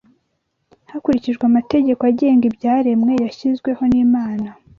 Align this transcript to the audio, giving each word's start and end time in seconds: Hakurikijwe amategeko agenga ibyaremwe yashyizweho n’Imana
Hakurikijwe 0.91 1.43
amategeko 1.47 2.01
agenga 2.11 2.43
ibyaremwe 2.51 3.11
yashyizweho 3.23 3.81
n’Imana 3.91 4.47